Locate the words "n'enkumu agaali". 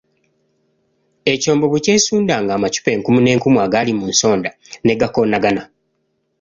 3.21-3.91